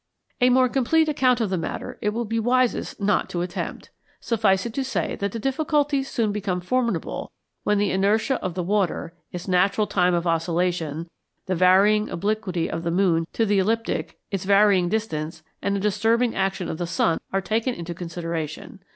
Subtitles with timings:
[0.41, 4.65] A more complete account of the matter it will be wisest not to attempt: suffice
[4.65, 7.31] it to say that the difficulties soon become formidable
[7.65, 11.07] when the inertia of the water, its natural time of oscillation,
[11.45, 16.33] the varying obliquity of the moon to the ecliptic, its varying distance, and the disturbing
[16.33, 18.79] action of the sun are taken into consideration.